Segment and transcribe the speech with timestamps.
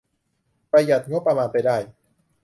[0.71, 1.77] ประหยัดงบประมาณไปได้